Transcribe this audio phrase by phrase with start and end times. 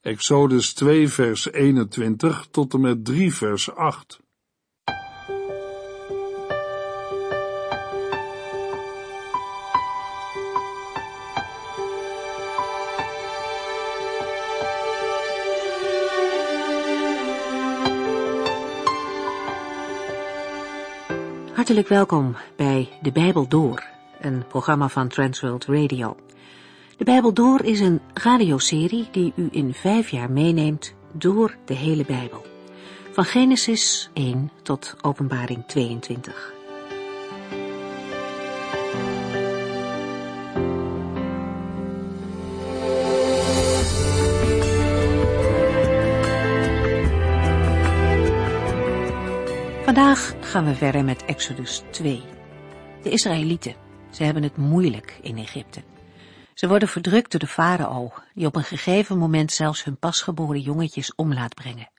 [0.00, 4.20] Exodus 2 vers 21 tot en met 3 vers 8.
[21.54, 23.84] Hartelijk welkom bij De Bijbel Door,
[24.20, 26.16] een programma van Transworld Radio.
[26.98, 32.04] De Bijbel Door is een radioserie die u in vijf jaar meeneemt door de hele
[32.04, 32.44] Bijbel.
[33.12, 36.52] Van Genesis 1 tot Openbaring 22.
[49.84, 52.22] Vandaag gaan we verder met Exodus 2.
[53.02, 53.74] De Israëlieten,
[54.10, 55.80] ze hebben het moeilijk in Egypte.
[56.58, 61.14] Ze worden verdrukt door de farao, die op een gegeven moment zelfs hun pasgeboren jongetjes
[61.14, 61.90] om laat brengen.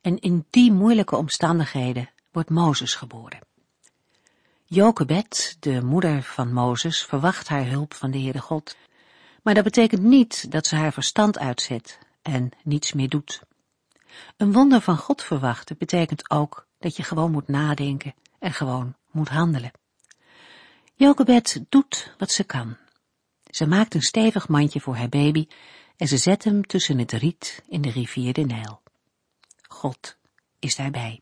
[0.00, 3.38] En in die moeilijke omstandigheden wordt Mozes geboren.
[4.64, 8.76] Jochebed, de moeder van Mozes, verwacht haar hulp van de Heere God.
[9.42, 13.42] Maar dat betekent niet dat ze haar verstand uitzet en niets meer doet.
[14.36, 19.28] Een wonder van God verwachten betekent ook dat je gewoon moet nadenken en gewoon moet
[19.28, 19.72] handelen.
[20.94, 22.76] Jochebed doet wat ze kan.
[23.50, 25.46] Ze maakt een stevig mandje voor haar baby
[25.96, 28.82] en ze zet hem tussen het riet in de rivier de Nijl.
[29.68, 30.16] God
[30.58, 31.20] is daarbij.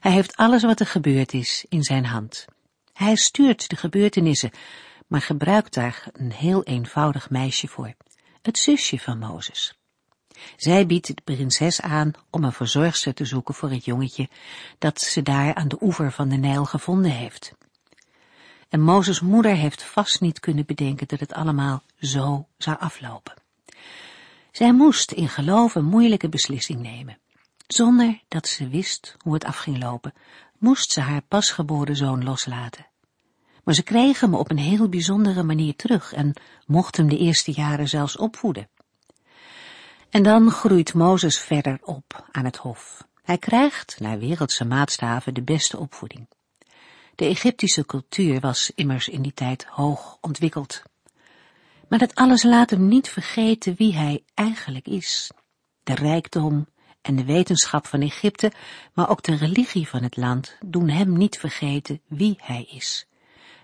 [0.00, 2.44] Hij heeft alles wat er gebeurd is in zijn hand.
[2.92, 4.50] Hij stuurt de gebeurtenissen,
[5.06, 7.94] maar gebruikt daar een heel eenvoudig meisje voor,
[8.42, 9.74] het zusje van Mozes.
[10.56, 14.28] Zij biedt de prinses aan om een verzorgster te zoeken voor het jongetje
[14.78, 17.52] dat ze daar aan de oever van de Nijl gevonden heeft.
[18.70, 23.34] En Mozes moeder heeft vast niet kunnen bedenken dat het allemaal zo zou aflopen.
[24.52, 27.18] Zij moest in geloof een moeilijke beslissing nemen.
[27.66, 30.12] Zonder dat ze wist hoe het af ging lopen,
[30.58, 32.86] moest ze haar pasgeboren zoon loslaten.
[33.64, 36.32] Maar ze kreeg hem op een heel bijzondere manier terug en
[36.66, 38.68] mocht hem de eerste jaren zelfs opvoeden.
[40.10, 43.06] En dan groeit Mozes verder op aan het hof.
[43.22, 46.26] Hij krijgt, naar wereldse maatstaven, de beste opvoeding.
[47.20, 50.82] De Egyptische cultuur was immers in die tijd hoog ontwikkeld.
[51.88, 55.30] Maar dat alles laat hem niet vergeten wie hij eigenlijk is.
[55.82, 56.66] De rijkdom
[57.02, 58.52] en de wetenschap van Egypte,
[58.92, 63.06] maar ook de religie van het land doen hem niet vergeten wie hij is.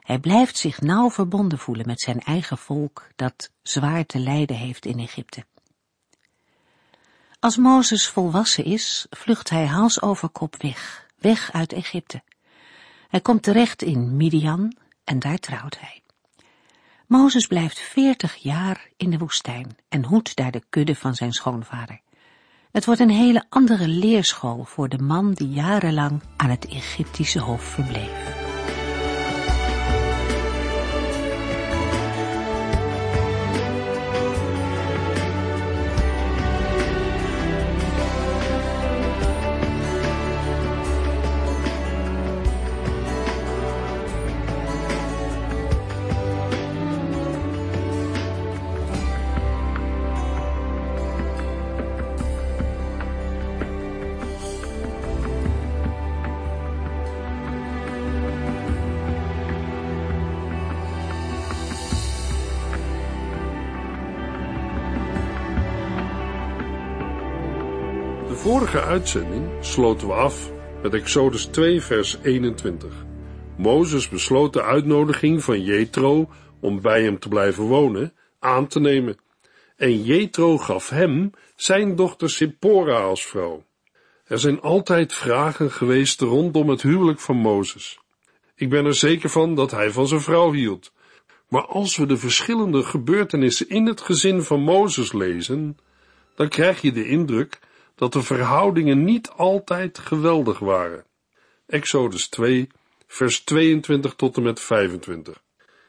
[0.00, 4.86] Hij blijft zich nauw verbonden voelen met zijn eigen volk dat zwaar te lijden heeft
[4.86, 5.44] in Egypte.
[7.40, 12.22] Als Mozes volwassen is, vlucht hij hals over kop weg, weg uit Egypte.
[13.16, 16.02] Hij komt terecht in Midian en daar trouwt hij.
[17.06, 22.00] Mozes blijft veertig jaar in de woestijn en hoedt daar de kudde van zijn schoonvader.
[22.72, 27.62] Het wordt een hele andere leerschool voor de man die jarenlang aan het Egyptische hof
[27.62, 28.45] verbleef.
[68.36, 70.50] Vorige uitzending sloten we af
[70.82, 72.92] met Exodus 2 vers 21.
[73.56, 76.28] Mozes besloot de uitnodiging van Jethro
[76.60, 79.16] om bij hem te blijven wonen aan te nemen.
[79.76, 83.64] En Jethro gaf hem zijn dochter Sippora als vrouw.
[84.24, 87.98] Er zijn altijd vragen geweest rondom het huwelijk van Mozes.
[88.54, 90.92] Ik ben er zeker van dat hij van zijn vrouw hield.
[91.48, 95.78] Maar als we de verschillende gebeurtenissen in het gezin van Mozes lezen,
[96.34, 97.58] dan krijg je de indruk
[97.96, 101.04] dat de verhoudingen niet altijd geweldig waren.
[101.66, 102.68] Exodus 2,
[103.06, 105.42] vers 22 tot en met 25.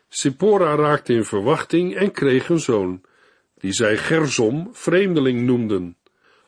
[0.09, 3.01] Sippora raakte in verwachting en kreeg een zoon,
[3.59, 5.97] die zij Gerzom vreemdeling noemden.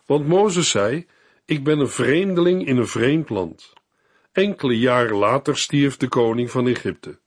[0.05, 1.05] Want Mozes zei,
[1.45, 3.73] ik ben een vreemdeling in een vreemd land.
[4.31, 7.19] Enkele jaren later stierf de koning van Egypte.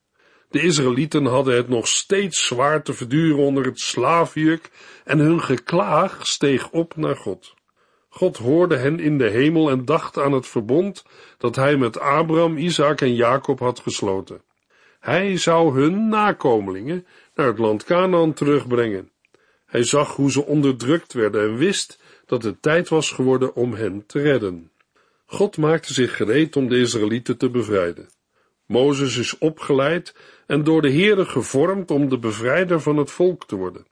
[0.49, 4.71] De Israëlieten hadden het nog steeds zwaar te verduren onder het slaafjuk
[5.05, 7.55] en hun geklaag steeg op naar God.
[8.15, 11.05] God hoorde hen in de hemel en dacht aan het verbond
[11.39, 14.43] dat hij met Abraham, Isaac en Jacob had gesloten.
[15.01, 19.11] Hij zou hun nakomelingen naar het land Canaan terugbrengen.
[19.67, 24.07] Hij zag hoe ze onderdrukt werden en wist dat het tijd was geworden om hen
[24.07, 24.71] te redden.
[25.27, 28.09] God maakte zich gereed om de Israëlieten te bevrijden.
[28.67, 30.15] Mozes is opgeleid
[30.47, 33.87] en door de Heere gevormd om de bevrijder van het volk te worden.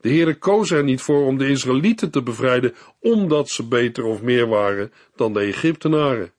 [0.00, 4.22] De Heere koos er niet voor om de Israëlieten te bevrijden, omdat ze beter of
[4.22, 6.32] meer waren dan de Egyptenaren.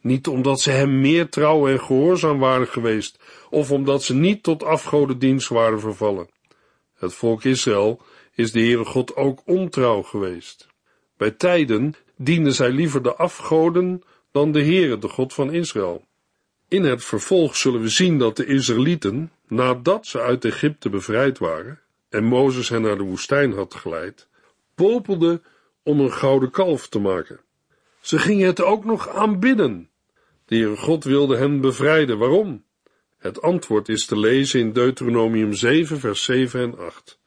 [0.00, 3.18] Niet omdat ze hem meer trouw en gehoorzaam waren geweest,
[3.50, 6.28] of omdat ze niet tot afgodendienst waren vervallen.
[6.94, 8.02] Het volk Israël
[8.34, 10.66] is de Heere God ook ontrouw geweest.
[11.16, 14.02] Bij tijden dienden zij liever de afgoden
[14.32, 16.04] dan de Heere, de God van Israël.
[16.68, 21.80] In het vervolg zullen we zien dat de Israëlieten, nadat ze uit Egypte bevrijd waren
[22.08, 24.28] en Mozes hen naar de woestijn had geleid,
[24.74, 25.42] popelden
[25.82, 27.40] om een gouden kalf te maken.
[28.00, 29.90] Ze gingen het ook nog aanbidden.
[30.44, 32.18] De Heere God wilde hen bevrijden.
[32.18, 32.64] Waarom?
[33.18, 37.18] Het antwoord is te lezen in Deuteronomium 7, vers 7 en 8.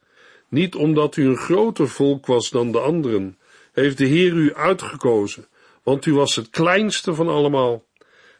[0.48, 3.38] Niet omdat u een groter volk was dan de anderen,
[3.72, 5.46] heeft de Heer u uitgekozen,
[5.82, 7.84] want u was het kleinste van allemaal.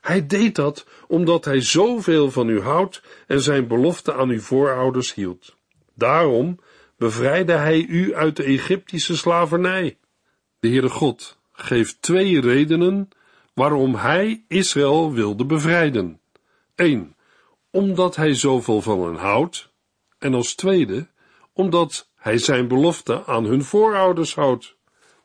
[0.00, 5.14] Hij deed dat omdat hij zoveel van u houdt en zijn belofte aan uw voorouders
[5.14, 5.56] hield.
[5.94, 6.58] Daarom
[6.96, 9.98] bevrijdde hij u uit de Egyptische slavernij.
[10.60, 13.08] De Heere God geeft twee redenen
[13.54, 16.20] waarom hij Israël wilde bevrijden.
[16.74, 17.16] 1.
[17.70, 19.70] Omdat hij zoveel van hen houdt.
[20.18, 21.08] En als tweede,
[21.52, 24.76] omdat hij zijn belofte aan hun voorouders houdt.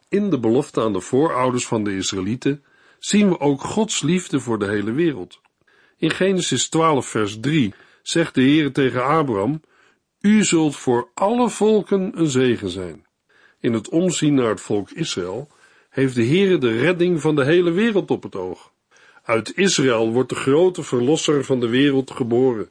[0.10, 2.64] In de belofte aan de voorouders van de Israëlieten
[3.00, 5.42] zien we ook Gods liefde voor de hele wereld.
[5.98, 9.62] In Genesis 12, vers 3 zegt de Heer tegen Abraham:
[10.22, 13.06] U zult voor alle volken een zegen zijn.
[13.60, 15.48] In het omzien naar het volk Israël
[15.90, 18.72] heeft de Heer de redding van de hele wereld op het oog.
[19.24, 22.70] Uit Israël wordt de grote verlosser van de wereld geboren,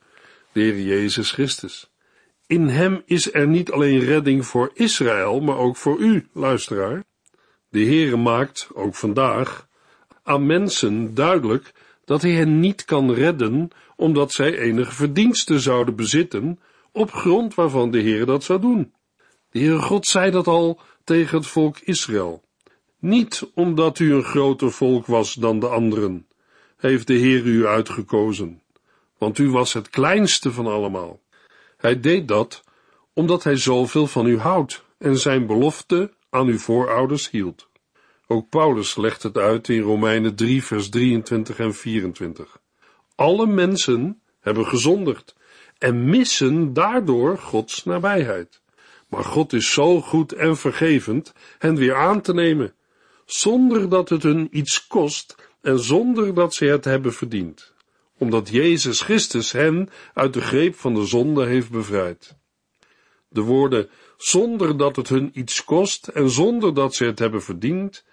[0.53, 1.91] de Heer Jezus Christus.
[2.47, 7.05] In hem is er niet alleen redding voor Israël, maar ook voor u, luisteraar.
[7.69, 9.69] De Heere maakt, ook vandaag,
[10.23, 11.73] aan mensen duidelijk
[12.05, 16.61] dat hij hen niet kan redden, omdat zij enige verdiensten zouden bezitten,
[16.97, 18.93] op grond waarvan de Heer dat zou doen.
[19.51, 22.43] De Heere God zei dat al tegen het volk Israël.
[22.99, 26.27] Niet omdat u een groter volk was dan de anderen,
[26.77, 28.63] heeft de Heer u uitgekozen,
[29.19, 31.21] want u was het kleinste van allemaal.
[31.77, 32.65] Hij deed dat
[33.13, 37.69] omdat hij zoveel van u houdt en zijn belofte aan uw voorouders hield.
[38.27, 42.59] Ook Paulus legt het uit in Romeinen 3, vers 23 en 24.
[43.15, 45.35] Alle mensen hebben gezondigd
[45.79, 48.61] en missen daardoor Gods nabijheid.
[49.09, 52.75] Maar God is zo goed en vergevend hen weer aan te nemen,
[53.25, 57.73] zonder dat het hun iets kost en zonder dat ze het hebben verdiend,
[58.19, 62.37] omdat Jezus Christus hen uit de greep van de zonde heeft bevrijd.
[63.29, 68.05] De woorden zonder dat het hun iets kost en zonder dat ze het hebben verdiend,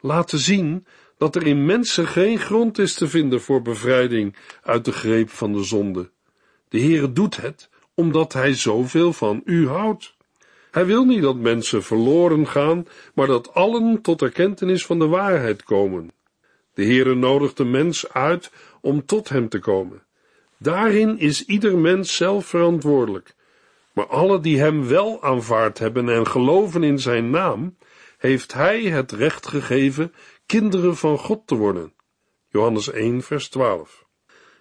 [0.00, 0.86] laten zien
[1.18, 5.52] dat er in mensen geen grond is te vinden voor bevrijding uit de greep van
[5.52, 6.10] de zonde.
[6.76, 10.14] De Heere doet het, omdat Hij zoveel van u houdt.
[10.70, 15.62] Hij wil niet dat mensen verloren gaan, maar dat allen tot erkentenis van de waarheid
[15.62, 16.12] komen.
[16.74, 18.50] De Heere nodigt de mens uit
[18.80, 20.02] om tot Hem te komen.
[20.58, 23.34] Daarin is ieder mens zelf verantwoordelijk.
[23.92, 27.76] Maar alle die Hem wel aanvaard hebben en geloven in Zijn naam,
[28.18, 30.12] heeft Hij het recht gegeven
[30.46, 31.92] kinderen van God te worden.
[32.48, 34.04] Johannes 1, vers 12.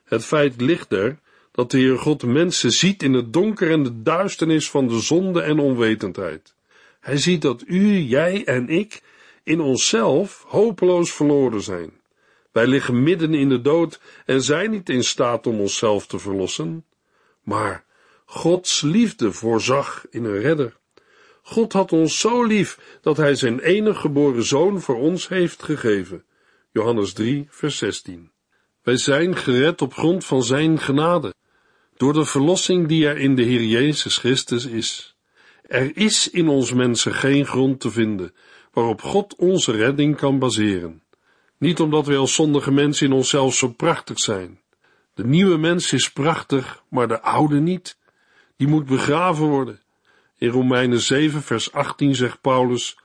[0.03, 1.23] Het feit ligt er
[1.55, 5.41] dat de Heer God mensen ziet in het donker en de duisternis van de zonde
[5.41, 6.55] en onwetendheid.
[6.99, 9.01] Hij ziet dat u, jij en ik
[9.43, 11.91] in onszelf hopeloos verloren zijn.
[12.51, 16.85] Wij liggen midden in de dood en zijn niet in staat om onszelf te verlossen.
[17.43, 17.83] Maar
[18.25, 20.77] Gods liefde voorzag in een redder.
[21.41, 26.23] God had ons zo lief dat hij zijn enige geboren zoon voor ons heeft gegeven.
[26.71, 28.31] Johannes 3, vers 16.
[28.81, 31.33] Wij zijn gered op grond van zijn genade,
[31.97, 35.15] door de verlossing die er in de Heer Jezus Christus is.
[35.61, 38.33] Er is in ons mensen geen grond te vinden
[38.71, 41.03] waarop God onze redding kan baseren.
[41.57, 44.59] Niet omdat wij als zondige mensen in onszelf zo prachtig zijn.
[45.13, 47.97] De nieuwe mens is prachtig, maar de oude niet.
[48.57, 49.81] Die moet begraven worden.
[50.37, 52.97] In Romeinen 7, vers 18 zegt Paulus: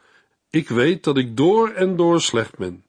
[0.51, 2.85] Ik weet dat ik door en door slecht ben.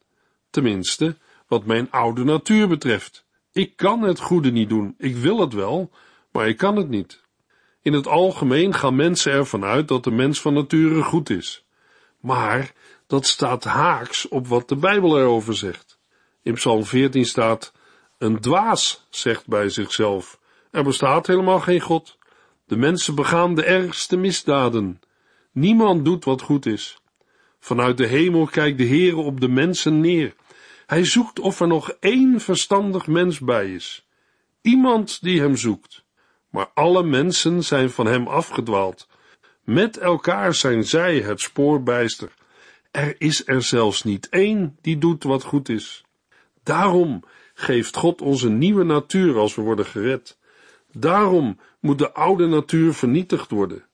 [0.50, 1.18] Tenminste,
[1.48, 3.26] wat mijn oude natuur betreft.
[3.54, 4.96] Ik kan het goede niet doen.
[4.98, 5.92] Ik wil het wel,
[6.32, 7.22] maar ik kan het niet.
[7.82, 11.66] In het algemeen gaan mensen ervan uit dat de mens van nature goed is.
[12.20, 12.72] Maar
[13.08, 16.00] dat staat haaks op wat de Bijbel erover zegt.
[16.42, 17.74] In Psalm 14 staat:
[18.18, 20.40] Een dwaas zegt bij zichzelf:
[20.72, 22.18] Er bestaat helemaal geen God.
[22.66, 25.02] De mensen begaan de ergste misdaden.
[25.52, 27.02] Niemand doet wat goed is.
[27.60, 30.34] Vanuit de hemel kijkt de Heere op de mensen neer.
[30.92, 34.08] Hij zoekt of er nog één verstandig mens bij is.
[34.62, 36.06] Iemand die hem zoekt.
[36.50, 39.08] Maar alle mensen zijn van hem afgedwaald.
[39.64, 42.34] Met elkaar zijn zij het spoorbijster.
[42.92, 46.04] Er is er zelfs niet één die doet wat goed is.
[46.64, 50.38] Daarom geeft God ons een nieuwe natuur als we worden gered.
[50.92, 53.86] Daarom moet de oude natuur vernietigd worden.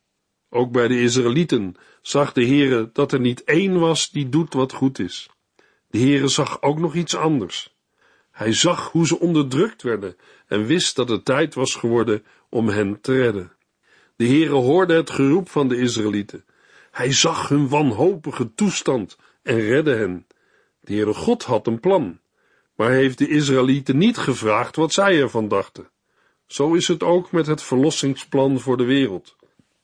[0.50, 4.74] Ook bij de Israëlieten zag de Heere dat er niet één was die doet wat
[4.74, 5.30] goed is.
[5.90, 7.76] De Heere zag ook nog iets anders.
[8.32, 10.16] Hij zag hoe ze onderdrukt werden
[10.48, 13.52] en wist dat het tijd was geworden om hen te redden.
[14.16, 16.46] De Heere hoorde het geroep van de Israëlieten.
[16.92, 20.28] Hij zag hun wanhopige toestand en redde hen.
[20.80, 22.20] De Heere God had een plan,
[22.76, 25.90] maar heeft de Israëlieten niet gevraagd wat zij ervan dachten.
[26.46, 29.36] Zo is het ook met het verlossingsplan voor de wereld.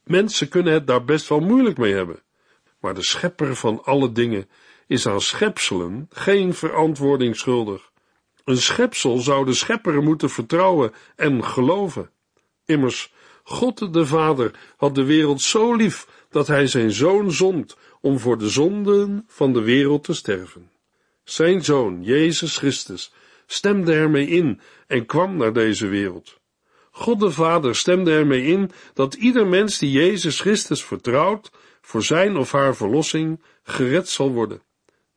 [0.03, 2.21] Mensen kunnen het daar best wel moeilijk mee hebben,
[2.79, 4.49] maar de schepper van alle dingen
[4.87, 7.91] is aan schepselen geen verantwoording schuldig.
[8.43, 12.09] Een schepsel zou de schepper moeten vertrouwen en geloven.
[12.65, 13.13] Immers,
[13.43, 18.37] God de Vader had de wereld zo lief dat hij zijn zoon zond om voor
[18.37, 20.71] de zonden van de wereld te sterven.
[21.23, 23.13] Zijn zoon, Jezus Christus,
[23.45, 26.41] stemde ermee in en kwam naar deze wereld.
[26.91, 32.37] God de Vader stemde ermee in dat ieder mens die Jezus Christus vertrouwt voor zijn
[32.37, 34.61] of haar verlossing gered zal worden.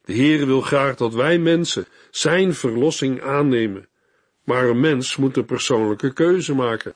[0.06, 3.88] De Heere wil graag dat wij mensen zijn verlossing aannemen,
[4.44, 6.94] maar een mens moet een persoonlijke keuze maken.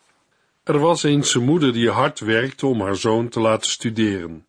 [0.64, 4.46] Er was eens een moeder die hard werkte om haar zoon te laten studeren.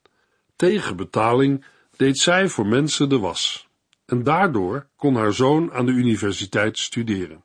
[0.55, 1.65] Tegen betaling
[1.95, 3.67] deed zij voor mensen de was.
[4.05, 7.43] En daardoor kon haar zoon aan de universiteit studeren.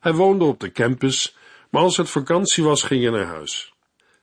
[0.00, 1.36] Hij woonde op de campus,
[1.70, 3.74] maar als het vakantie was, ging hij naar huis.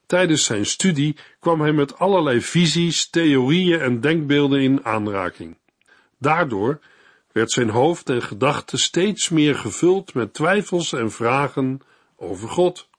[0.06, 5.59] Tijdens zijn studie kwam hij met allerlei visies, theorieën en denkbeelden in aanraking.
[6.20, 6.80] Daardoor
[7.32, 11.80] werd zijn hoofd en gedachten steeds meer gevuld met twijfels en vragen
[12.16, 12.90] over God.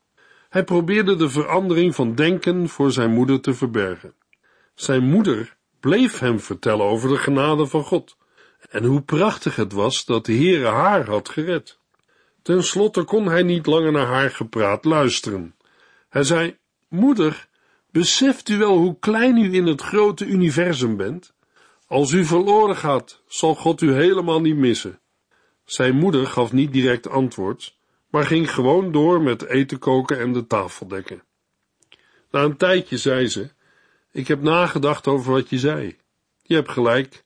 [0.48, 4.14] Hij probeerde de verandering van denken voor zijn moeder te verbergen.
[4.74, 8.16] Zijn moeder bleef hem vertellen over de genade van God
[8.70, 11.78] en hoe prachtig het was dat de Heere haar had gered.
[12.42, 15.54] Ten slotte kon hij niet langer naar haar gepraat luisteren.
[16.08, 16.56] Hij zei,
[16.88, 17.48] moeder,
[17.90, 21.32] beseft u wel hoe klein u in het grote universum bent?
[21.90, 25.00] Als u verloren gaat, zal God u helemaal niet missen.
[25.64, 27.78] Zijn moeder gaf niet direct antwoord,
[28.10, 31.22] maar ging gewoon door met eten koken en de tafel dekken.
[32.30, 33.50] Na een tijdje zei ze,
[34.12, 35.96] ik heb nagedacht over wat je zei.
[36.42, 37.24] Je hebt gelijk.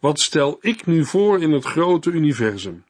[0.00, 2.84] Wat stel ik nu voor in het grote universum?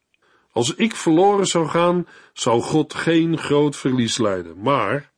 [0.52, 4.60] Als ik verloren zou gaan, zou God geen groot verlies lijden.
[4.60, 5.12] Maar,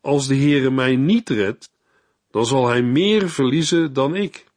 [0.00, 1.70] als de Heere mij niet redt,
[2.30, 4.47] dan zal hij meer verliezen dan ik.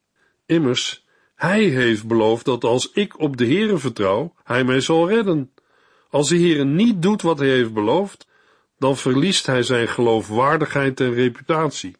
[0.51, 1.05] Immers,
[1.35, 5.53] hij heeft beloofd dat als ik op de Heere vertrouw, hij mij zal redden.
[6.09, 8.27] Als de Heere niet doet wat hij heeft beloofd,
[8.77, 11.95] dan verliest hij zijn geloofwaardigheid en reputatie.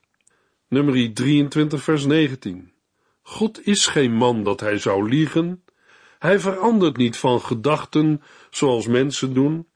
[0.68, 2.72] Nummer 23 vers 19.
[3.22, 5.64] God is geen man dat hij zou liegen.
[6.20, 9.68] Hij verandert niet van gedachten zoals mensen doen.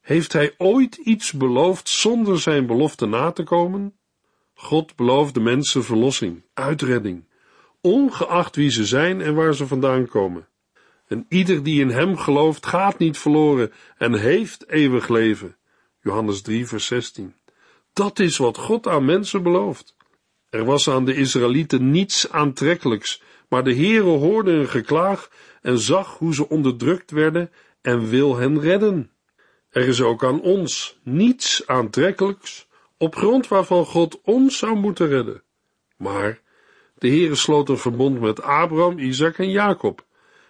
[0.00, 3.98] Heeft hij ooit iets beloofd zonder zijn belofte na te komen?
[4.54, 7.27] God belooft de mensen verlossing, uitredding,
[7.80, 10.48] ongeacht wie ze zijn en waar ze vandaan komen.
[11.08, 15.56] En ieder die in hem gelooft gaat niet verloren en heeft eeuwig leven.
[16.02, 17.34] Johannes 3 vers 16.
[17.92, 19.96] Dat is wat God aan mensen belooft.
[20.50, 25.30] Er was aan de Israëlieten niets aantrekkelijks, maar de Heere hoorde hun geklaag
[25.62, 29.10] en zag hoe ze onderdrukt werden en wil hen redden.
[29.70, 32.66] Er is ook aan ons niets aantrekkelijks,
[32.96, 35.42] op grond waarvan God ons zou moeten redden.
[35.96, 36.40] Maar
[36.98, 40.04] de Heere sloot een verbond met Abraham, Isaac en Jacob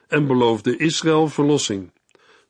[0.08, 1.90] en beloofde Israël verlossing.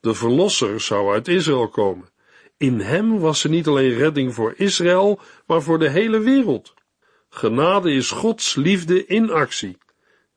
[0.01, 2.09] De verlosser zou uit Israël komen.
[2.57, 6.75] In hem was er niet alleen redding voor Israël, maar voor de hele wereld.
[7.29, 9.77] Genade is Gods liefde in actie.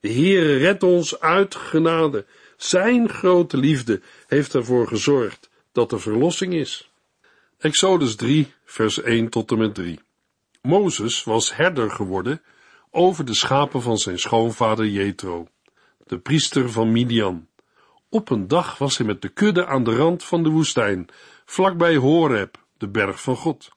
[0.00, 2.26] De Heere redt ons uit genade.
[2.56, 6.90] Zijn grote liefde heeft ervoor gezorgd dat er verlossing is.
[7.58, 9.98] Exodus 3, vers 1 tot en met 3.
[10.62, 12.42] Mozes was herder geworden
[12.94, 15.46] over de schapen van zijn schoonvader Jethro,
[16.06, 17.46] de priester van Midian.
[18.08, 21.06] Op een dag was hij met de kudde aan de rand van de woestijn,
[21.44, 23.70] vlakbij Horeb, de berg van God.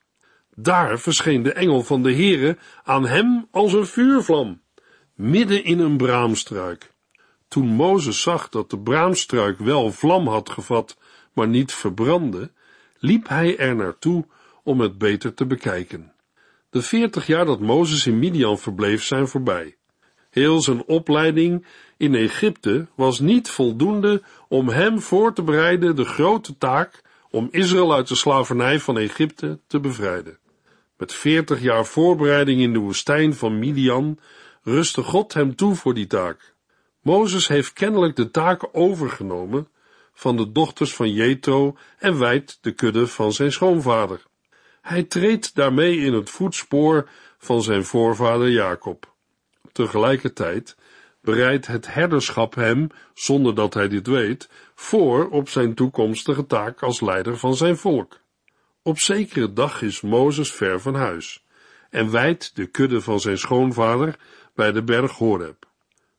[0.54, 4.60] Daar verscheen de engel van de Heere aan hem als een vuurvlam,
[5.14, 6.94] midden in een braamstruik.
[7.48, 10.98] Toen Mozes zag dat de braamstruik wel vlam had gevat,
[11.32, 12.50] maar niet verbrandde,
[12.98, 14.24] liep hij er naartoe
[14.62, 16.12] om het beter te bekijken.
[16.76, 19.76] De veertig jaar dat Mozes in Midian verbleef zijn voorbij.
[20.30, 21.66] Heel zijn opleiding
[21.96, 27.94] in Egypte was niet voldoende om hem voor te bereiden de grote taak om Israël
[27.94, 30.38] uit de slavernij van Egypte te bevrijden.
[30.96, 34.18] Met veertig jaar voorbereiding in de woestijn van Midian
[34.62, 36.54] rustte God hem toe voor die taak.
[37.02, 39.68] Mozes heeft kennelijk de taak overgenomen
[40.12, 44.20] van de dochters van Jethro en wijdt de kudde van zijn schoonvader.
[44.86, 49.14] Hij treedt daarmee in het voetspoor van zijn voorvader Jacob.
[49.72, 50.76] Tegelijkertijd
[51.20, 57.00] bereidt het herderschap hem, zonder dat hij dit weet, voor op zijn toekomstige taak als
[57.00, 58.20] leider van zijn volk.
[58.82, 61.44] Op zekere dag is Mozes ver van huis
[61.90, 64.18] en wijdt de kudde van zijn schoonvader
[64.54, 65.66] bij de berg Horeb.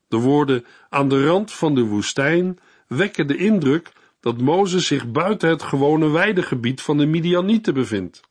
[0.08, 5.48] De woorden aan de rand van de woestijn wekken de indruk dat Mozes zich buiten
[5.48, 8.26] het gewone weidegebied van de Midianieten bevindt.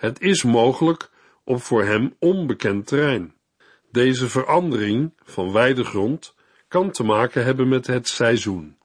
[0.00, 1.10] Het is mogelijk
[1.44, 3.34] op voor hem onbekend terrein.
[3.90, 6.34] Deze verandering van weidegrond
[6.68, 8.76] kan te maken hebben met het seizoen.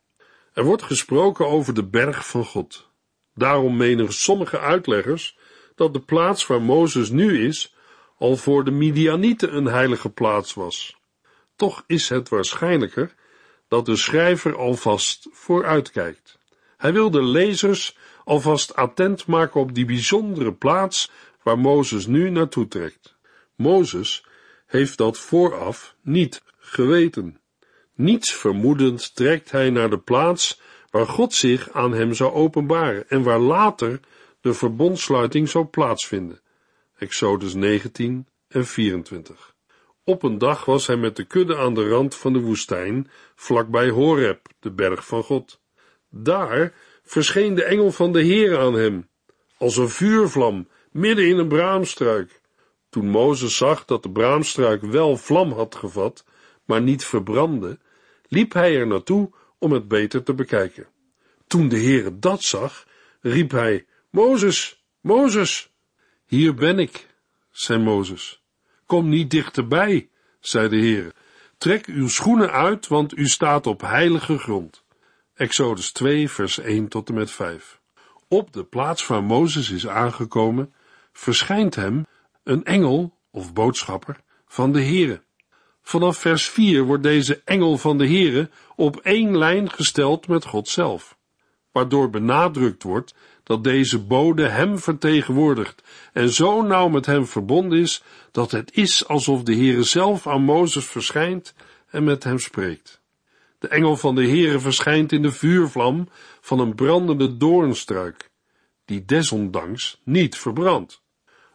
[0.53, 2.89] Er wordt gesproken over de berg van God.
[3.33, 5.37] Daarom menen sommige uitleggers
[5.75, 7.75] dat de plaats waar Mozes nu is
[8.17, 10.97] al voor de Midianieten een heilige plaats was.
[11.55, 13.13] Toch is het waarschijnlijker
[13.67, 16.37] dat de schrijver alvast vooruitkijkt.
[16.77, 21.11] Hij wil de lezers alvast attent maken op die bijzondere plaats
[21.43, 23.15] waar Mozes nu naartoe trekt.
[23.55, 24.25] Mozes
[24.65, 27.39] heeft dat vooraf niet geweten.
[27.93, 33.23] Niets vermoedend trekt hij naar de plaats waar God zich aan hem zou openbaren en
[33.23, 33.99] waar later
[34.41, 36.39] de verbondsluiting zou plaatsvinden.
[36.97, 39.55] Exodus 19 en 24.
[40.03, 43.89] Op een dag was hij met de kudde aan de rand van de woestijn, vlakbij
[43.89, 45.59] Horeb, de berg van God.
[46.09, 46.73] Daar
[47.05, 49.09] verscheen de engel van de Heer aan hem,
[49.57, 52.41] als een vuurvlam, midden in een braamstruik.
[52.89, 56.25] Toen Mozes zag dat de braamstruik wel vlam had gevat,
[56.65, 57.79] maar niet verbrandde,
[58.27, 60.87] liep hij er naartoe om het beter te bekijken.
[61.47, 62.87] Toen de Heere dat zag,
[63.21, 65.73] riep hij, Mozes, Mozes!
[66.25, 67.07] Hier ben ik,
[67.51, 68.43] zei Mozes.
[68.85, 71.13] Kom niet dichterbij, zei de Heere.
[71.57, 74.84] Trek uw schoenen uit, want u staat op heilige grond.
[75.35, 77.79] Exodus 2, vers 1 tot en met 5.
[78.27, 80.73] Op de plaats waar Mozes is aangekomen,
[81.13, 82.05] verschijnt hem
[82.43, 85.21] een engel of boodschapper van de Heere.
[85.81, 90.67] Vanaf vers 4 wordt deze engel van de Heere op één lijn gesteld met God
[90.67, 91.17] zelf,
[91.71, 98.03] waardoor benadrukt wordt dat deze bode hem vertegenwoordigt en zo nauw met hem verbonden is,
[98.31, 101.53] dat het is alsof de Heere zelf aan Mozes verschijnt
[101.89, 103.03] en met hem spreekt.
[103.65, 106.09] De engel van de Heere verschijnt in de vuurvlam
[106.41, 108.29] van een brandende doornstruik,
[108.85, 111.01] die desondanks niet verbrandt.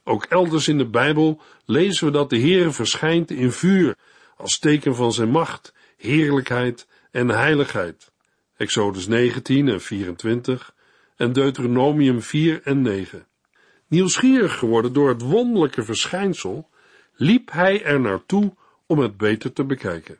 [0.04, 3.96] Ook elders in de Bijbel lezen we dat de Heere verschijnt in vuur,
[4.36, 8.12] als teken van zijn macht, heerlijkheid en heiligheid.
[8.56, 10.74] Exodus 19 en 24
[11.16, 13.26] en Deuteronomium 4 en 9.
[13.88, 16.68] Nieuwsgierig geworden door het wonderlijke verschijnsel,
[17.14, 18.54] liep hij er naartoe
[18.86, 20.18] om het beter te bekijken.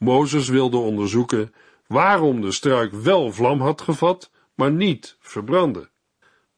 [0.00, 1.54] Mozes wilde onderzoeken
[1.86, 5.88] waarom de struik wel vlam had gevat, maar niet verbrandde.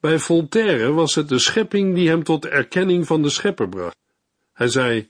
[0.01, 3.97] Bij Voltaire was het de schepping die hem tot erkenning van de schepper bracht.
[4.53, 5.09] Hij zei,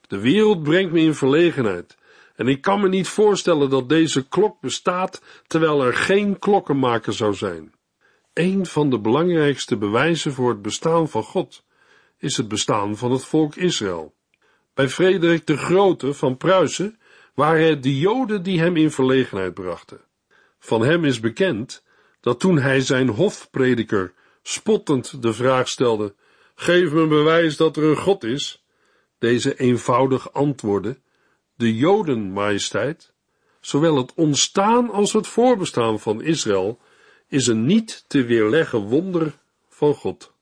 [0.00, 1.96] de wereld brengt me in verlegenheid,
[2.36, 7.34] en ik kan me niet voorstellen dat deze klok bestaat terwijl er geen klokkenmaker zou
[7.34, 7.72] zijn.
[8.32, 11.64] Een van de belangrijkste bewijzen voor het bestaan van God
[12.18, 14.14] is het bestaan van het volk Israël.
[14.74, 16.98] Bij Frederik de Grote van Pruisen
[17.34, 20.00] waren het de Joden die hem in verlegenheid brachten.
[20.58, 21.84] Van hem is bekend
[22.20, 26.14] dat toen hij zijn hofprediker spottend de vraag stelde:
[26.54, 28.64] Geef me bewijs dat er een God is,
[29.18, 30.98] deze eenvoudig antwoordde:
[31.54, 33.12] De Joden, majesteit.
[33.60, 36.78] Zowel het ontstaan als het voorbestaan van Israël
[37.28, 40.32] is een niet te weerleggen wonder van God.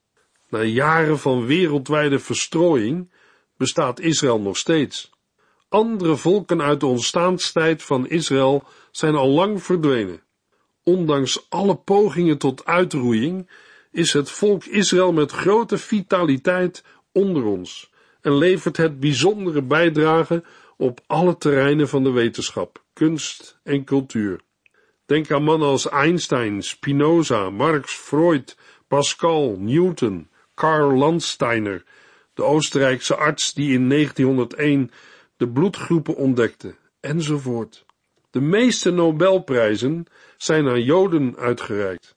[0.49, 3.11] Na jaren van wereldwijde verstrooiing
[3.57, 5.12] bestaat Israël nog steeds.
[5.73, 10.23] Andere volken uit de ontstaanstijd van Israël zijn al lang verdwenen.
[10.83, 13.51] Ondanks alle pogingen tot uitroeiing
[13.91, 20.45] is het volk Israël met grote vitaliteit onder ons en levert het bijzondere bijdrage
[20.77, 24.41] op alle terreinen van de wetenschap, kunst en cultuur.
[25.07, 28.57] Denk aan mannen als Einstein, Spinoza, Marx, Freud,
[28.89, 31.85] Pascal, Newton, Karl Landsteiner,
[32.35, 34.91] de Oostenrijkse arts die in 1901
[35.43, 37.85] de bloedgroepen ontdekte, enzovoort.
[38.31, 42.15] De meeste Nobelprijzen zijn aan Joden uitgereikt.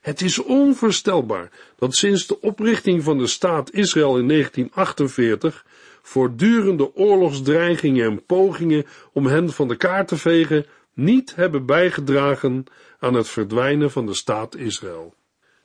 [0.00, 5.66] Het is onvoorstelbaar dat sinds de oprichting van de staat Israël in 1948
[6.02, 12.64] voortdurende oorlogsdreigingen en pogingen om hen van de kaart te vegen niet hebben bijgedragen
[12.98, 15.14] aan het verdwijnen van de staat Israël.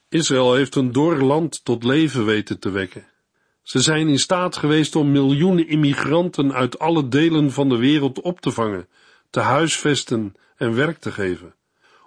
[0.10, 3.12] Israël heeft een dor land tot leven weten te wekken.
[3.63, 8.41] Ze zijn in staat geweest om miljoenen immigranten uit alle delen van de wereld op
[8.41, 8.88] te vangen,
[9.30, 11.56] te huisvesten en werk te geven.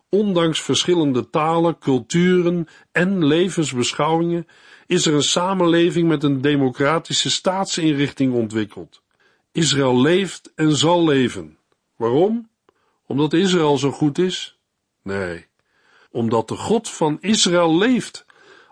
[0.08, 4.46] Ondanks verschillende talen, culturen en levensbeschouwingen
[4.86, 9.02] is er een samenleving met een democratische staatsinrichting ontwikkeld.
[9.52, 11.58] Israël leeft en zal leven.
[11.96, 12.48] Waarom?
[13.06, 14.58] Omdat Israël zo goed is?
[15.02, 15.46] Nee,
[16.10, 18.25] omdat de God van Israël leeft.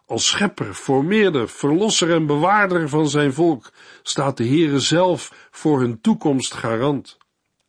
[0.06, 6.00] Als schepper, formeerder, verlosser en bewaarder van zijn volk staat de Heere zelf voor hun
[6.00, 7.18] toekomst garant.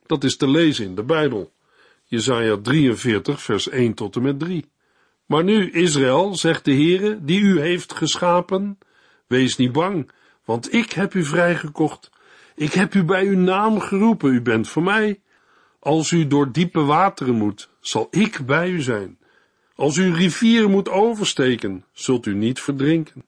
[0.05, 1.53] Dat is te lezen in de Bijbel.
[2.03, 4.71] Jesaja 43 vers 1 tot en met 3.
[5.25, 8.77] Maar nu, Israël, zegt de Heere, die u heeft geschapen,
[9.27, 10.11] wees niet bang,
[10.45, 12.09] want ik heb u vrijgekocht.
[12.55, 15.21] Ik heb u bij uw naam geroepen, u bent voor mij.
[15.79, 19.19] Als u door diepe wateren moet, zal ik bij u zijn.
[19.75, 23.25] Als u rivieren moet oversteken, zult u niet verdrinken.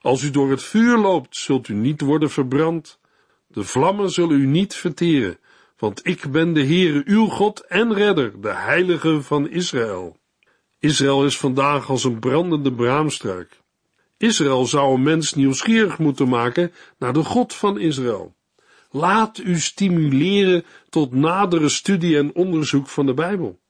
[0.00, 2.98] Als u door het vuur loopt, zult u niet worden verbrand.
[3.46, 5.38] De vlammen zullen u niet verteren,
[5.78, 10.16] want ik ben de Heere uw God en redder, de heilige van Israël.
[10.78, 13.60] Israël is vandaag als een brandende braamstruik.
[14.16, 18.34] Israël zou een mens nieuwsgierig moeten maken naar de God van Israël.
[18.90, 23.60] Laat u stimuleren tot nadere studie en onderzoek van de Bijbel.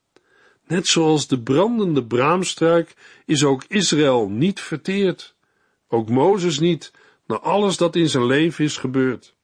[0.67, 2.95] Net zoals de brandende braamstruik
[3.25, 5.35] is ook Israël niet verteerd.
[5.87, 6.91] Ook Mozes niet,
[7.27, 9.35] na alles dat in zijn leven is gebeurd.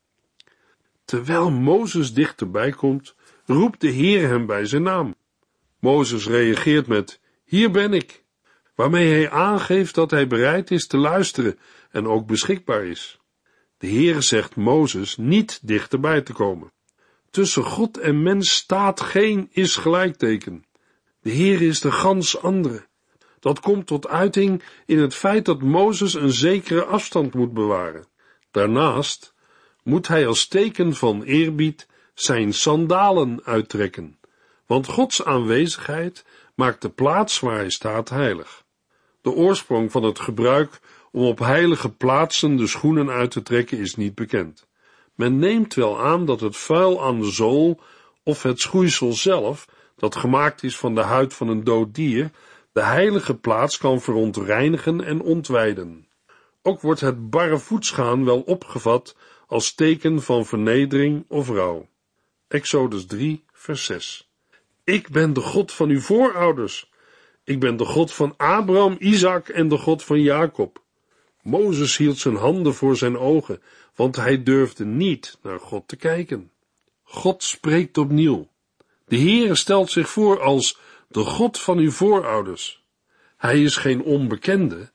[1.06, 5.16] Terwijl Mozes dichterbij komt, roept de Heer hem bij zijn naam.
[5.80, 8.24] Mozes reageert met, hier ben ik,
[8.76, 11.60] waarmee hij aangeeft dat hij bereid is te luisteren
[11.92, 13.20] en ook beschikbaar is.
[13.78, 16.72] De Heer zegt Mozes niet dichterbij te komen.
[17.30, 20.64] Tussen God en mens staat geen is gelijkteken.
[21.30, 22.86] De Heer is de gans andere.
[23.40, 28.08] Dat komt tot uiting in het feit dat Mozes een zekere afstand moet bewaren.
[28.52, 29.34] Daarnaast
[29.84, 34.20] moet hij als teken van eerbied zijn sandalen uittrekken,
[34.66, 38.64] want Gods aanwezigheid maakt de plaats waar hij staat heilig.
[39.22, 40.80] De oorsprong van het gebruik
[41.12, 44.68] om op heilige plaatsen de schoenen uit te trekken is niet bekend.
[45.16, 47.80] Men neemt wel aan dat het vuil aan de zool
[48.24, 49.66] of het schoeisel zelf,
[50.00, 52.32] dat gemaakt is van de huid van een dood dier,
[52.72, 56.08] de heilige plaats kan verontreinigen en ontwijden.
[56.62, 59.16] Ook wordt het barrevoetsgaan wel opgevat
[59.48, 61.88] als teken van vernedering of rouw.
[62.48, 64.30] Exodus 3, vers 6.
[64.84, 66.92] Ik ben de God van uw voorouders.
[67.44, 70.82] Ik ben de God van Abraham, Isaac en de God van Jacob.
[71.42, 73.62] Mozes hield zijn handen voor zijn ogen,
[73.96, 76.52] want hij durfde niet naar God te kijken.
[77.04, 78.48] God spreekt opnieuw.
[79.10, 82.84] De Heere stelt zich voor als de God van uw voorouders.
[83.38, 84.92] Hij is geen onbekende,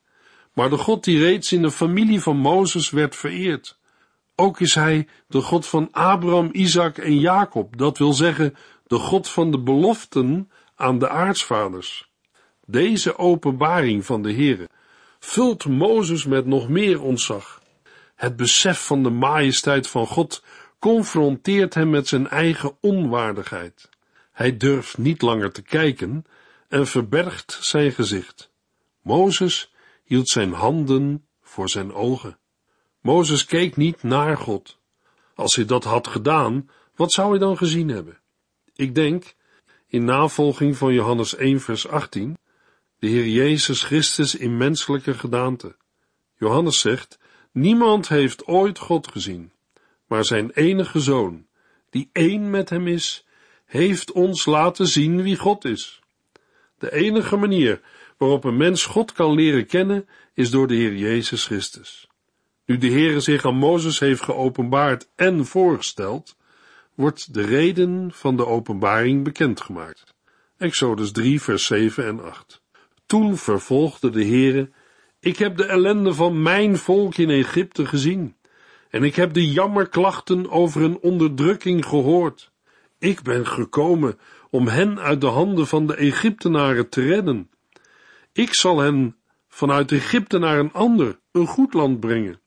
[0.53, 3.79] maar de God die reeds in de familie van Mozes werd vereerd.
[4.37, 9.29] Ook is hij de God van Abraham, Isaac en Jacob, dat wil zeggen de God
[9.29, 12.11] van de beloften aan de aartsvaders.
[12.67, 14.69] Deze openbaring van de Heere
[15.19, 17.63] vult Mozes met nog meer ontzag.
[18.15, 20.43] Het besef van de majesteit van God
[20.79, 23.93] confronteert hem met zijn eigen onwaardigheid.
[24.35, 26.25] Hij durft niet langer te kijken
[26.69, 28.51] en verbergt zijn gezicht.
[29.03, 29.73] Mozes
[30.05, 32.39] hield zijn handen voor zijn ogen.
[33.01, 34.79] Mozes keek niet naar God.
[35.35, 38.21] Als hij dat had gedaan, wat zou hij dan gezien hebben?
[38.75, 39.35] Ik denk,
[39.87, 42.39] in navolging van Johannes 1 vers 18,
[42.99, 45.77] de Heer Jezus Christus in menselijke gedaante.
[46.37, 47.19] Johannes zegt,
[47.53, 49.53] niemand heeft ooit God gezien,
[50.07, 51.47] maar zijn enige zoon,
[51.91, 53.24] die één met hem is,
[53.75, 56.01] heeft ons laten zien wie God is.
[56.79, 57.81] De enige manier
[58.17, 62.09] waarop een mens God kan leren kennen, is door de Heer Jezus Christus.
[62.67, 66.37] Nu de Heere zich aan Mozes heeft geopenbaard en voorgesteld,
[66.95, 70.15] wordt de reden van de openbaring bekendgemaakt.
[70.59, 72.63] Exodus 3 vers 7 en 8.
[73.07, 74.71] Toen vervolgde de Heere,
[75.21, 78.37] ik heb de ellende van mijn volk in Egypte gezien,
[78.91, 82.53] en ik heb de jammerklachten over hun onderdrukking gehoord.
[82.99, 84.19] Ik ben gekomen
[84.51, 87.51] om hen uit de handen van de Egyptenaren te redden.
[88.33, 89.17] Ik zal hen
[89.49, 92.41] vanuit Egypte naar een ander, een goed land brengen.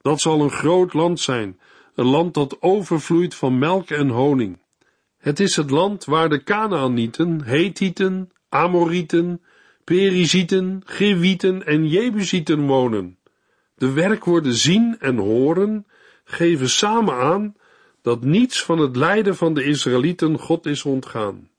[0.00, 1.60] Dat zal een groot land zijn,
[1.94, 4.58] een land dat overvloeit van melk en honing.
[5.18, 9.42] Het is het land waar de Canaanieten, Hethieten, Amorieten,
[9.84, 13.18] Perizieten, Gewieten en Jebusieten wonen.
[13.74, 15.86] De werkwoorden zien en horen
[16.24, 17.54] geven samen aan
[18.02, 21.50] dat niets van het lijden van de Israëlieten God is ontgaan.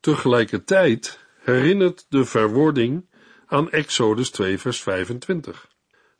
[0.00, 3.06] Tegelijkertijd herinnert de verwording
[3.46, 5.68] aan Exodus 2 vers 25.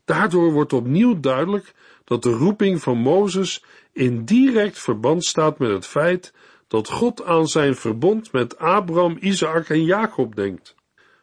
[0.05, 5.87] Daardoor wordt opnieuw duidelijk dat de roeping van Mozes in direct verband staat met het
[5.87, 6.33] feit
[6.69, 10.75] dat God aan zijn verbond met Abraham, Isaac en Jacob denkt.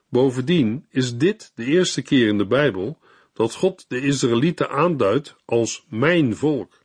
[0.09, 2.97] Bovendien is dit de eerste keer in de Bijbel
[3.33, 6.78] dat God de Israëlieten aanduidt als mijn volk.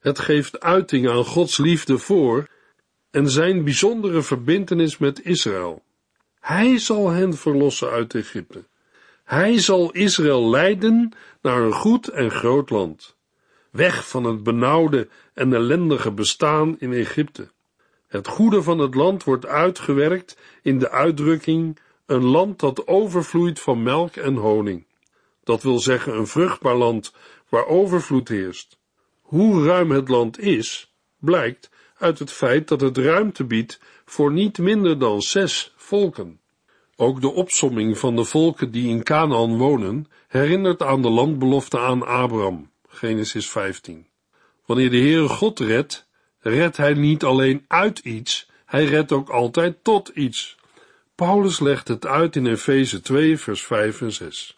[0.00, 2.48] Het geeft uiting aan Gods liefde voor
[3.10, 5.82] en zijn bijzondere verbintenis met Israël.
[6.40, 8.64] Hij zal hen verlossen uit Egypte.
[9.24, 13.16] Hij zal Israël leiden naar een goed en groot land,
[13.70, 17.50] weg van het benauwde en ellendige bestaan in Egypte.
[18.06, 23.82] Het goede van het land wordt uitgewerkt in de uitdrukking een land dat overvloeit van
[23.82, 24.86] melk en honing.
[25.44, 27.14] Dat wil zeggen een vruchtbaar land
[27.48, 28.79] waar overvloed heerst.
[29.30, 34.58] Hoe ruim het land is, blijkt uit het feit dat het ruimte biedt voor niet
[34.58, 36.40] minder dan zes volken.
[36.96, 42.06] Ook de opsomming van de volken die in Canaan wonen herinnert aan de landbelofte aan
[42.06, 44.06] Abraham, Genesis 15.
[44.66, 46.08] Wanneer de Heere God redt,
[46.40, 50.56] redt hij niet alleen uit iets, hij redt ook altijd tot iets.
[51.14, 54.56] Paulus legt het uit in Efeze 2, vers 5 en 6.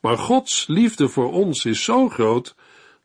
[0.00, 2.54] Maar Gods liefde voor ons is zo groot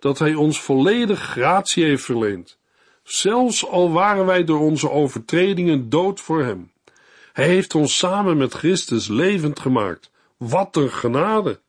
[0.01, 2.57] dat hij ons volledig gratie heeft verleend,
[3.03, 6.71] zelfs al waren wij door onze overtredingen dood voor hem.
[7.33, 10.11] Hij heeft ons samen met Christus levend gemaakt.
[10.37, 11.59] Wat een genade!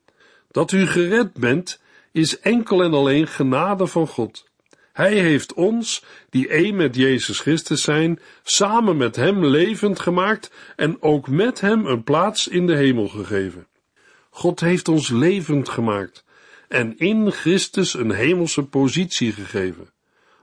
[0.51, 1.81] Dat u gered bent,
[2.13, 4.51] is enkel en alleen genade van God.
[4.93, 11.03] Hij heeft ons, die één met Jezus Christus zijn, samen met Hem levend gemaakt en
[11.03, 13.67] ook met Hem een plaats in de hemel gegeven.
[14.31, 16.25] God heeft ons levend gemaakt
[16.73, 19.91] en in Christus een hemelse positie gegeven.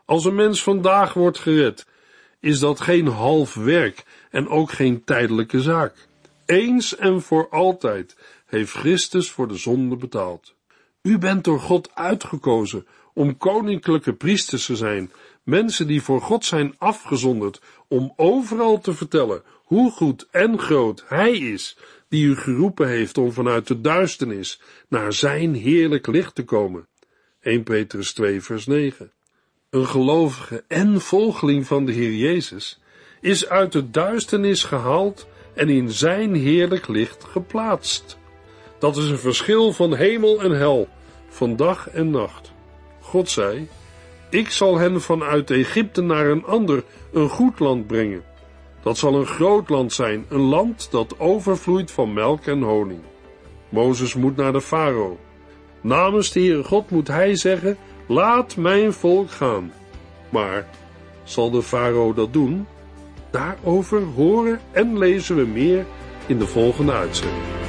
[0.06, 1.88] Als een mens vandaag wordt gered,
[2.40, 6.08] is dat geen half werk en ook geen tijdelijke zaak.
[6.46, 8.16] Eens en voor altijd
[8.46, 10.54] heeft Christus voor de zonde betaald.
[11.02, 15.12] U bent door God uitgekozen om koninklijke priesters te zijn,
[15.44, 21.32] mensen die voor God zijn afgezonderd, om overal te vertellen hoe goed en groot Hij
[21.32, 21.78] is,
[22.08, 26.88] die u geroepen heeft om vanuit de duisternis naar Zijn heerlijk licht te komen.
[27.42, 29.12] 1 Petrus 2 vers 9
[29.70, 32.80] Een gelovige en volgeling van de Heer Jezus
[33.22, 38.18] is uit de duisternis gehaald en in Zijn heerlijk licht geplaatst.
[38.80, 40.88] Dat is een verschil van hemel en hel,
[41.28, 42.52] van dag en nacht.
[43.00, 43.68] God zei,
[44.30, 48.29] ik zal hen vanuit Egypte naar een ander, een goed land brengen.
[48.84, 53.00] Dat zal een groot land zijn, een land dat overvloeit van melk en honing.
[53.70, 55.18] Mozes moet naar de farao.
[55.82, 59.72] Namens de Heere God moet hij zeggen, laat mijn volk gaan.
[60.30, 60.68] Maar
[61.24, 62.68] zal de farao dat doen?
[63.32, 65.86] Daarover horen en lezen we meer
[66.28, 67.69] in de volgende uitzending.